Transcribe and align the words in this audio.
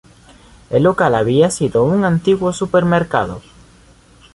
El 0.71 0.81
local 0.81 1.13
había 1.13 1.51
sido 1.51 1.83
un 1.83 2.05
antiguo 2.05 2.53
supermercado. 2.53 3.43